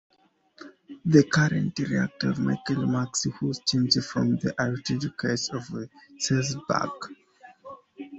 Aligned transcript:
The 1.05 1.23
current 1.25 1.77
rector 1.77 2.31
is 2.31 2.39
Michael 2.39 2.87
Max 2.87 3.21
who 3.25 3.53
stems 3.53 4.03
from 4.03 4.37
the 4.37 4.49
archdiocese 4.59 5.53
of 5.53 5.89
Salzburg. 6.17 7.15